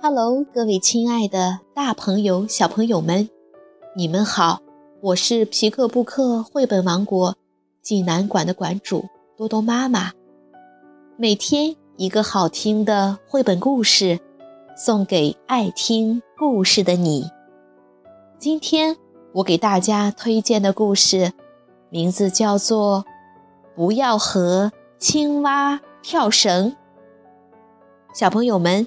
[0.00, 3.28] Hello，各位亲爱的大朋友、小朋友们，
[3.96, 4.60] 你们好！
[5.00, 7.36] 我是皮克布克绘本王国
[7.82, 9.06] 济南馆的馆主
[9.36, 10.12] 多多妈妈。
[11.16, 14.20] 每天一个好听的绘本故事，
[14.76, 17.28] 送给爱听故事的你。
[18.38, 18.96] 今天
[19.32, 21.32] 我给大家推荐的故事，
[21.90, 23.04] 名字叫做
[23.74, 26.70] 《不要和青蛙跳绳》。
[28.14, 28.86] 小朋友们。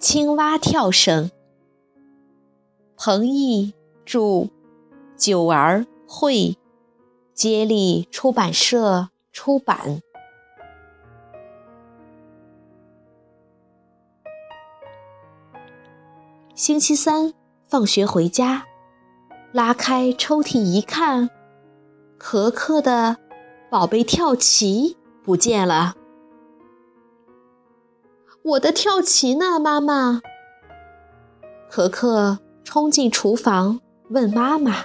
[0.00, 1.30] 青蛙跳绳，
[2.96, 3.74] 彭毅
[4.06, 4.48] 著，
[5.14, 6.56] 九儿绘，
[7.34, 10.00] 接力出版社出版。
[16.54, 17.34] 星期三
[17.66, 18.64] 放学回家，
[19.52, 21.28] 拉开抽屉一看，
[22.16, 23.18] 可可的
[23.70, 25.96] 宝贝跳棋不见了。
[28.42, 30.22] 我的跳棋呢，妈妈？
[31.68, 34.84] 可可冲进厨房问妈妈。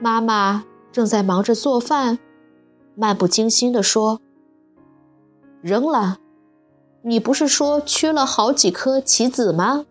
[0.00, 2.18] 妈妈正在忙着做饭，
[2.94, 4.20] 漫不经心地说
[5.60, 6.18] ：“扔了。
[7.02, 9.84] 你不是说缺了好几颗棋子吗？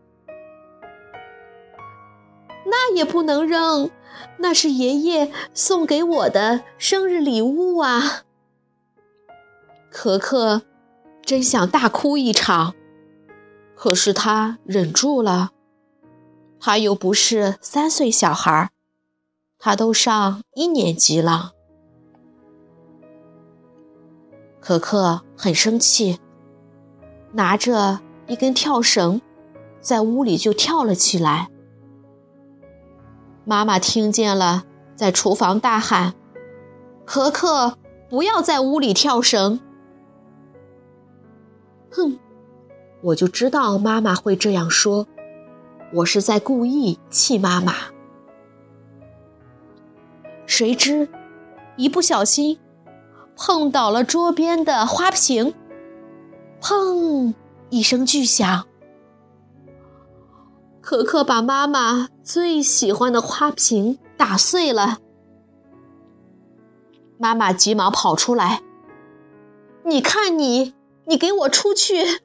[2.66, 3.92] 那也不能扔，
[4.38, 8.24] 那是爷爷送给我的生日礼物啊。”
[9.92, 10.64] 可可。
[11.26, 12.76] 真想大哭一场，
[13.76, 15.52] 可是他忍住了。
[16.60, 18.70] 他又不是三岁小孩，
[19.58, 21.52] 他都上一年级了。
[24.60, 26.20] 可可很生气，
[27.34, 29.22] 拿着一根跳绳，
[29.82, 31.50] 在屋里就跳了起来。
[33.46, 34.64] 妈妈听见了，
[34.96, 36.14] 在厨房大喊
[37.04, 37.78] ：“可可，
[38.10, 39.60] 不要在屋里跳绳！”
[41.96, 42.18] 哼，
[43.02, 45.08] 我就知道妈妈会这样说，
[45.94, 47.74] 我是在故意气妈妈。
[50.48, 51.08] 谁知
[51.78, 52.60] 一不小心
[53.36, 55.54] 碰倒了桌边的花瓶，
[56.60, 57.36] 砰
[57.70, 58.66] 一声巨响，
[60.82, 64.98] 可可把妈妈最喜欢的花瓶打碎了。
[67.20, 68.64] 妈妈急忙跑出来，
[69.86, 70.74] 你看你。
[71.06, 72.22] 你给我出去！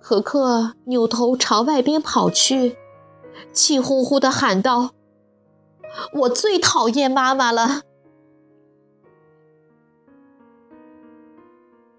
[0.00, 2.76] 可可扭头朝外边跑去，
[3.52, 4.90] 气呼呼地喊道
[6.20, 7.80] ：“我最讨厌妈妈了！”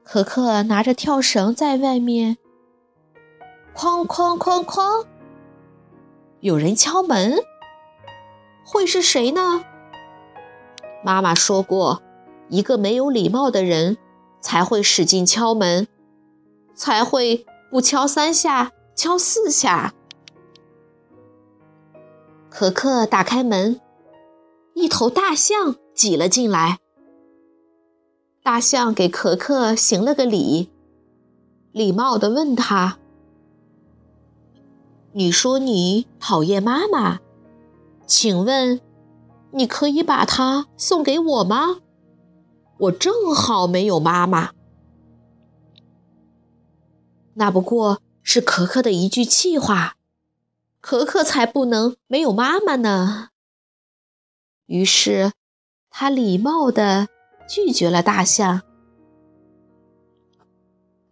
[0.04, 2.38] 可可拿着跳绳在外面，
[3.76, 5.08] 哐哐哐哐，
[6.42, 7.40] 有人敲门，
[8.64, 9.66] 会是谁呢？
[11.04, 12.04] 妈妈说过，
[12.50, 13.98] 一个没有礼貌的人。
[14.46, 15.88] 才会使劲敲门，
[16.76, 19.96] 才会不敲三下，敲四下。
[22.52, 23.82] 可可打开门，
[24.76, 26.78] 一头大象挤了进来。
[28.44, 30.70] 大象给可可行了个礼，
[31.72, 33.00] 礼貌地问他
[35.14, 37.18] ：“你说你讨厌妈妈，
[38.06, 38.80] 请问，
[39.50, 41.80] 你可以把它送给我吗？”
[42.78, 44.52] 我正好没有妈妈，
[47.36, 49.96] 那不过是可可的一句气话，
[50.82, 53.30] 可可才不能没有妈妈呢。
[54.66, 55.32] 于是，
[55.90, 57.08] 他礼貌地
[57.48, 58.62] 拒绝了大象。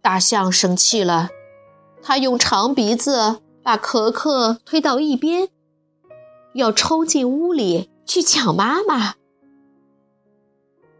[0.02, 1.30] 大象生气了，
[2.02, 5.48] 他用长鼻子把可可推到一边，
[6.52, 9.14] 要冲进屋里去抢妈妈。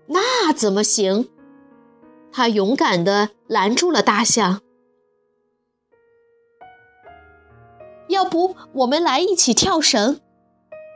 [0.07, 1.29] 那怎么行？
[2.33, 4.61] 他勇敢地拦住了大象。
[8.09, 10.21] 要不我们来一起跳绳？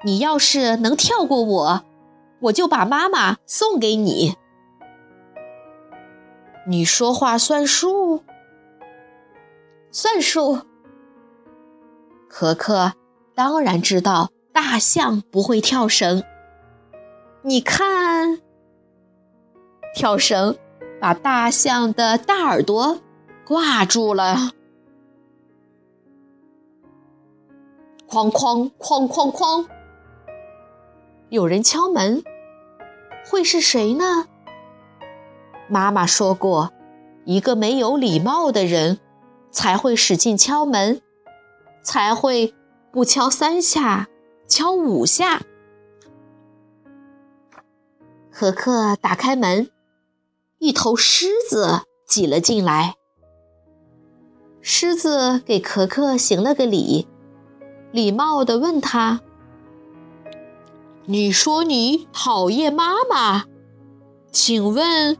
[0.04, 1.84] 你要是能跳过我，
[2.42, 4.34] 我就把妈妈送给你。
[6.66, 8.22] 你说话算数？
[9.90, 10.58] 算数。
[12.28, 12.92] 可可
[13.34, 16.22] 当然知道大象不会跳绳。
[17.42, 18.40] 你看。
[19.94, 20.56] 跳绳
[21.00, 23.00] 把大象的大耳朵
[23.44, 24.52] 挂住了。
[28.08, 29.66] 哐哐哐哐哐，
[31.28, 32.22] 有人敲门，
[33.26, 34.26] 会是谁呢？
[35.68, 36.72] 妈妈说过，
[37.26, 38.98] 一个没有礼貌的人
[39.50, 41.02] 才会使劲敲门，
[41.82, 42.54] 才会
[42.90, 44.08] 不敲三下，
[44.46, 45.42] 敲五下。
[48.30, 49.68] 可可打开门，
[50.58, 52.96] 一头狮子挤了进来。
[54.60, 57.06] 狮子给可可行了个礼，
[57.92, 59.20] 礼貌地问他
[61.06, 63.44] ：“你说你讨厌妈妈，
[64.32, 65.16] 请问？”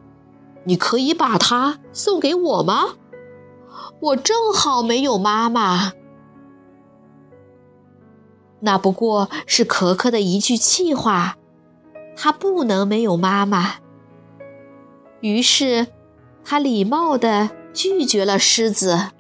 [0.64, 2.96] 你可以把它送给我吗？
[4.00, 5.92] 我正好没有妈妈。
[8.60, 11.38] 那不过是可可的一句气话，
[12.14, 13.76] 他不能没有妈妈。
[15.20, 15.88] 于是，
[16.44, 19.10] 他礼貌地拒绝了狮子。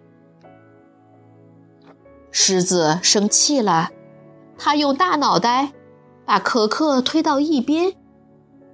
[2.30, 3.90] 狮子生气了，
[4.56, 5.72] 他用大脑袋
[6.24, 7.94] 把可可推到一边。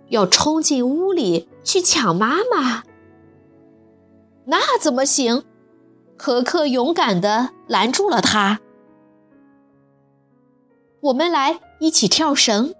[0.08, 2.82] 要冲进屋里去抢妈妈，
[4.44, 5.44] 那怎么行？
[6.16, 8.60] 可可勇敢地拦住了他。
[11.00, 12.74] 我们来一起跳绳，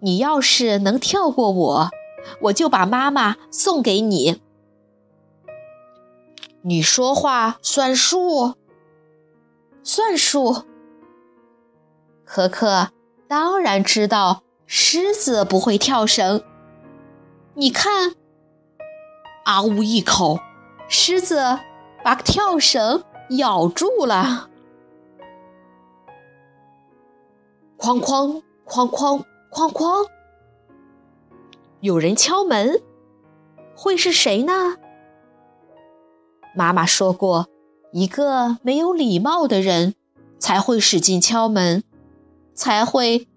[0.00, 1.90] 你要是能跳过我，
[2.42, 4.42] 我就把妈妈送给你。
[6.62, 8.54] 你说话算数，
[9.82, 10.64] 算数。
[12.24, 12.90] 可可
[13.28, 16.42] 当然知道狮子不会跳绳。
[17.54, 18.14] 你看，
[19.44, 20.40] 啊呜一口，
[20.88, 21.60] 狮子
[22.02, 24.50] 把跳绳咬住了。
[27.78, 29.22] 哐哐哐哐
[29.52, 30.08] 哐哐，
[31.80, 32.82] 有人敲门，
[33.76, 34.76] 会是谁呢？
[36.54, 37.48] 妈妈说过，
[37.92, 39.94] 一个没有礼貌的人
[40.38, 41.84] 才会使劲敲门，
[42.54, 43.28] 才会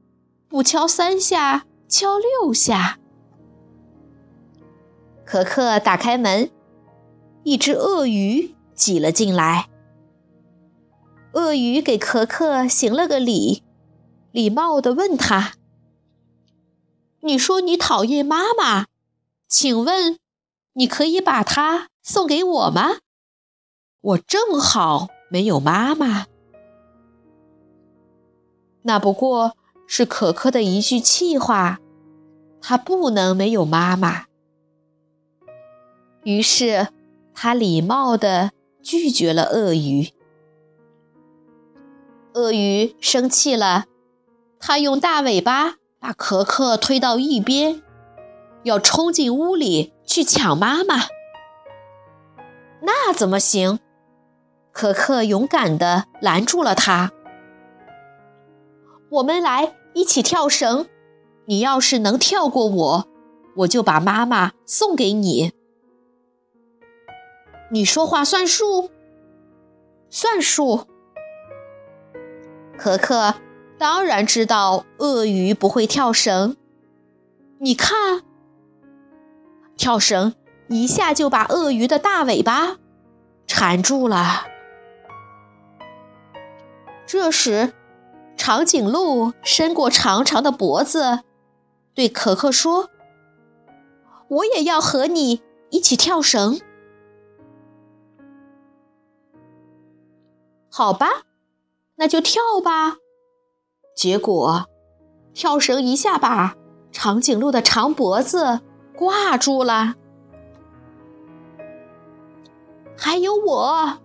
[0.47, 2.97] 不敲三下，敲六下。
[5.25, 6.49] 可可打开门，
[7.43, 9.67] 一只鳄鱼挤了进来。
[11.33, 13.63] 鳄鱼给可可行了个礼，
[14.31, 15.51] 礼貌地问他
[17.21, 18.85] ：“你说你讨厌妈妈，
[19.47, 20.17] 请问
[20.73, 22.99] 你可以把它送给我吗？
[24.01, 26.27] 我正好没有妈妈。”
[28.83, 31.79] 那不过是可可的一句气话，
[32.61, 34.25] 他不能没有妈妈。
[36.23, 36.87] 于是，
[37.33, 38.51] 他礼貌地
[38.81, 40.13] 拒绝了鳄鱼。
[42.33, 43.85] 鳄鱼生气了，
[44.59, 47.83] 他用大尾巴把可可推到一边，
[48.63, 50.95] 要冲进屋里去抢妈妈。
[52.81, 53.79] 那怎么行？
[54.71, 57.11] 可可勇敢地拦住了他。
[59.09, 60.87] 我们来一起跳绳，
[61.45, 63.07] 你要是能跳过我，
[63.57, 65.51] 我就把妈妈送给你。
[67.71, 68.89] 你说话算数，
[70.09, 70.87] 算数。
[72.77, 73.35] 可可
[73.79, 76.57] 当然知道鳄鱼不会跳绳，
[77.59, 78.23] 你看，
[79.77, 80.35] 跳绳
[80.67, 82.75] 一下就把鳄鱼的大尾巴
[83.47, 84.47] 缠住了。
[87.07, 87.73] 这时，
[88.35, 91.21] 长颈鹿伸过长长的脖子，
[91.93, 92.89] 对可可说
[94.27, 96.59] ：“我也要和你一起跳绳。”
[100.69, 101.23] 好吧，
[101.95, 102.97] 那就跳吧。
[103.99, 104.69] 结果，
[105.33, 106.55] 跳绳一下把
[106.89, 108.61] 长颈鹿的长脖子
[108.95, 109.95] 挂住了。
[112.95, 113.97] 还有我，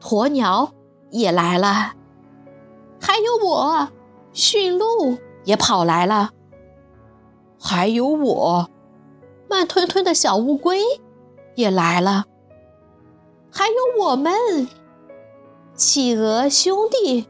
[0.00, 0.72] 鸵鸟
[1.10, 1.92] 也来了。
[2.98, 3.88] 还有我，
[4.32, 6.30] 驯鹿也跑来了。
[7.60, 8.70] 还有我，
[9.50, 10.80] 慢吞吞的小乌龟
[11.56, 12.24] 也来了。
[13.52, 14.32] 还有我们。
[15.74, 17.26] 企鹅兄弟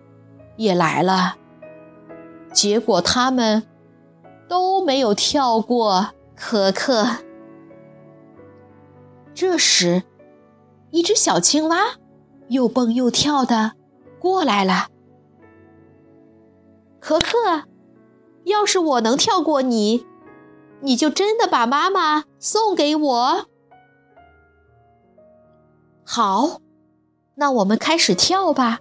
[0.57, 1.35] 也来了，
[2.57, 3.65] 结果他们
[4.49, 7.19] 都没有跳过可可。
[9.35, 10.05] 这时，
[10.91, 11.97] 一只小青蛙
[12.49, 13.73] 又蹦又跳的
[14.19, 14.89] 过来了。
[16.99, 17.65] 可可，
[18.45, 20.07] 要是我能跳过你，
[20.81, 23.47] 你就真的把妈妈送给我。
[26.07, 26.63] 好。
[27.35, 28.79] 那我们开始跳吧。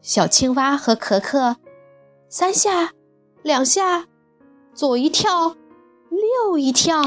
[0.00, 1.56] 小青蛙和可可，
[2.28, 2.90] 三下，
[3.42, 4.06] 两下，
[4.74, 5.56] 左一跳，
[6.10, 7.02] 右一跳，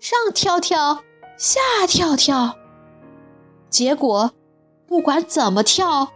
[0.00, 1.02] 上跳跳，
[1.36, 2.56] 下跳跳。
[3.68, 4.32] 结果，
[4.86, 6.12] 不管怎么跳，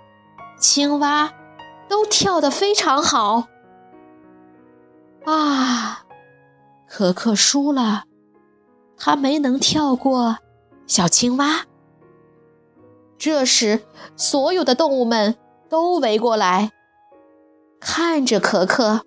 [0.58, 1.32] 青蛙
[1.88, 3.48] 都跳得非常好。
[5.24, 6.04] 啊，
[6.88, 8.04] 可可输了，
[8.96, 10.38] 他没能跳过
[10.86, 11.64] 小青蛙。
[13.18, 13.84] 这时，
[14.16, 15.36] 所有的动物们
[15.68, 16.72] 都围过来，
[17.80, 19.02] 看着可可。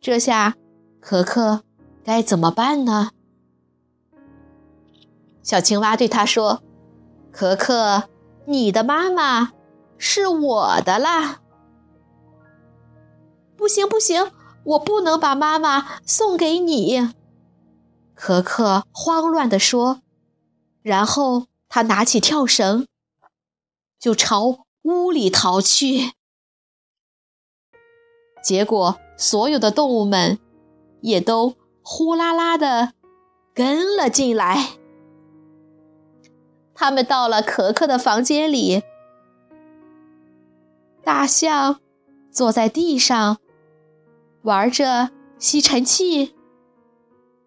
[0.00, 0.54] 这下，
[1.00, 1.62] 可可
[2.04, 3.10] 该怎么办呢？
[5.42, 6.62] 小青蛙对他说
[7.32, 8.04] ：“可可，
[8.46, 9.52] 你的妈妈
[9.96, 11.40] 是我的啦！”
[13.56, 14.30] 不行，不行，
[14.64, 17.10] 我不能把妈妈送给你。”
[18.14, 20.02] 可可慌乱地说，
[20.82, 22.86] 然后他拿起跳绳。
[24.00, 26.12] 就朝屋里逃去，
[28.42, 30.38] 结果所有的动物们
[31.02, 32.94] 也都呼啦啦的
[33.52, 34.70] 跟了进来。
[36.74, 38.82] 他们到了可可的房间里，
[41.04, 41.78] 大象
[42.30, 43.36] 坐在地上
[44.40, 46.34] 玩着吸尘器，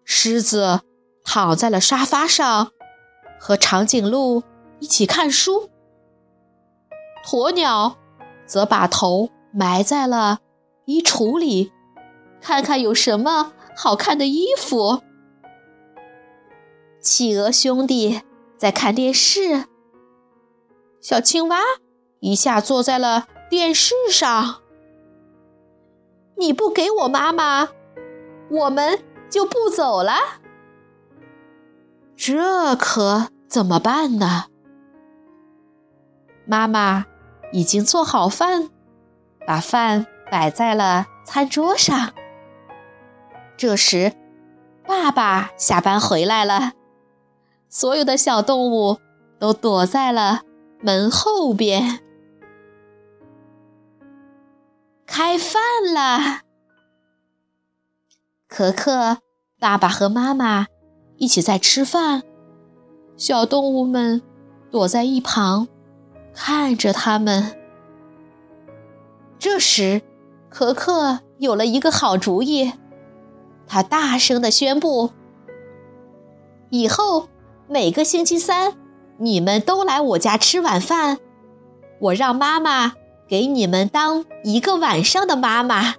[0.04, 0.82] 狮子
[1.24, 2.70] 躺在了沙发上，
[3.40, 4.44] 和长颈鹿
[4.78, 5.68] 一起看书。
[7.24, 7.96] 鸵鸟
[8.46, 10.40] 则把头埋在了
[10.84, 11.72] 衣橱里，
[12.40, 15.02] 看看有什么好看的衣服。
[17.00, 18.20] 企鹅兄弟
[18.58, 19.64] 在看电视，
[21.00, 21.58] 小青蛙
[22.20, 24.60] 一下坐在了电视上。
[26.36, 27.70] 你不给我妈妈，
[28.50, 30.14] 我们就不走了。
[32.16, 34.44] 这可怎么办呢？
[36.46, 37.06] 妈妈。
[37.54, 38.68] 已经做好饭，
[39.46, 42.12] 把饭摆在了餐桌上。
[43.56, 44.12] 这时，
[44.84, 46.72] 爸爸下班回来了，
[47.68, 48.98] 所有的小动物
[49.38, 50.40] 都躲在了
[50.80, 52.00] 门后边。
[55.06, 55.62] 开饭
[55.94, 56.40] 了，
[58.48, 59.18] 可可、
[59.60, 60.66] 爸爸和妈妈
[61.18, 62.24] 一起在吃饭，
[63.16, 64.20] 小动物们
[64.72, 65.68] 躲在一旁。
[66.34, 67.56] 看着他们，
[69.38, 70.02] 这时，
[70.50, 72.72] 可可有了一个好主意。
[73.66, 75.12] 他大声的宣布
[76.70, 77.28] ：“以后
[77.68, 78.74] 每个星期三，
[79.18, 81.18] 你们都来我家吃晚饭，
[82.00, 82.94] 我让妈妈
[83.28, 85.94] 给你们当一个晚上的妈妈。”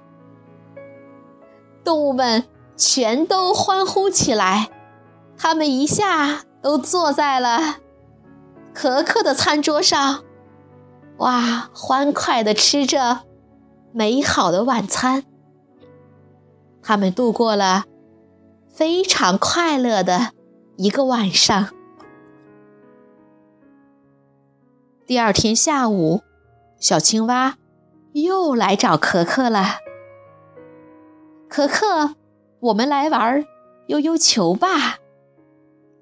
[1.84, 2.44] 动物们
[2.76, 4.70] 全都欢呼起来，
[5.38, 7.78] 他们一下都坐在了。
[8.74, 10.25] 可可的餐桌上，
[11.18, 13.22] 哇，欢快地吃着
[13.94, 15.24] 美好的晚餐。
[16.84, 17.86] 他们度过了
[18.68, 20.32] 非常快乐的
[20.78, 21.70] 一个晚上。
[25.08, 26.22] 第二天下午，
[26.78, 27.58] 小青蛙
[28.14, 29.78] 又来找可可了。
[31.48, 32.16] 可可，
[32.60, 33.46] 我们来玩
[33.88, 34.98] 悠悠球吧。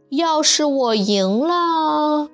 [0.09, 2.29] 要是我赢了。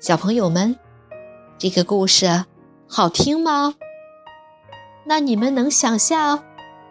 [0.00, 0.76] 小朋友们，
[1.58, 2.44] 这个故事
[2.86, 3.74] 好听吗？
[5.04, 6.44] 那你们能想象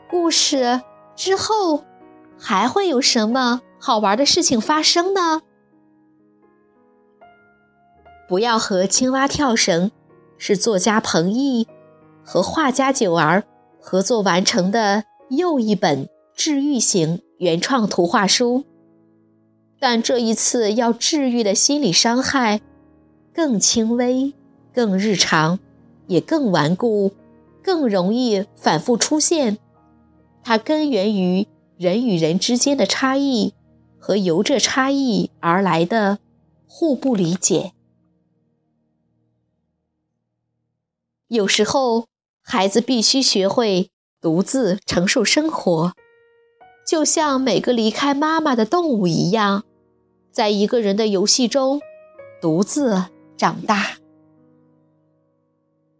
[0.10, 0.82] 故事
[1.16, 1.86] 之后
[2.38, 5.42] 还会有什么好玩的事情发生呢？
[8.28, 9.90] 不要和青蛙跳绳
[10.38, 11.66] 是作家彭毅
[12.26, 13.46] 和画家九儿
[13.80, 18.66] 合作完成的又一本治愈型原创图画书，
[19.80, 22.60] 但这一次要治愈的心理伤害。
[23.38, 24.34] 更轻微、
[24.74, 25.60] 更日常，
[26.08, 27.12] 也更顽固，
[27.62, 29.60] 更容易反复出现。
[30.44, 33.54] 它根源于人与人之间的差异
[34.00, 36.18] 和由这差异而来的
[36.68, 37.74] 互不理解。
[41.28, 42.08] 有时候，
[42.42, 45.94] 孩子必须学会独自承受生活，
[46.88, 49.64] 就像每个离开妈妈的动物一样，
[50.32, 51.80] 在一个人的游戏中
[52.42, 53.04] 独自。
[53.38, 53.98] 长大，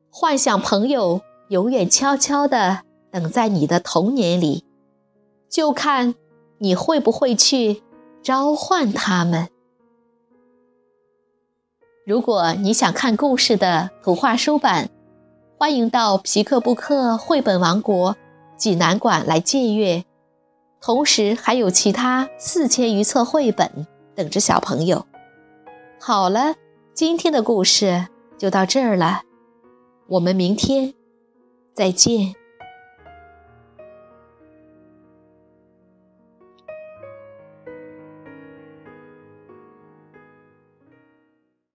[0.10, 4.66] 幻想朋友永远悄悄地等在你的童年里，
[5.48, 6.16] 就看
[6.58, 7.84] 你会不会去
[8.24, 9.50] 召唤他们。
[12.08, 14.90] 如果你想看故事的图画书版，
[15.60, 18.18] 欢迎到皮克布克绘本王国
[18.58, 20.04] 济南馆来借阅，
[20.82, 25.06] 同时还有其他四千余册绘本等着小朋友。
[26.00, 26.56] 好了。
[26.98, 28.08] 今天的故事
[28.40, 29.22] 就到这儿了，
[30.08, 30.96] 我们明天
[31.76, 32.34] 再见。